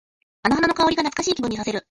[0.41, 1.79] あの花の香りが懐かしい気分にさせる。